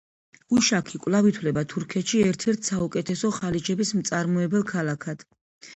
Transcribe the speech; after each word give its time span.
უშაქი 0.59 0.99
კვლავ 1.03 1.27
ითვლება 1.33 1.65
თურქეთში 1.75 2.23
ერთ-ერთ 2.31 2.73
საუკეთესო 2.73 3.33
ხალიჩების 3.39 3.95
მწარმოებელ 4.01 4.71
ქალაქად. 4.75 5.29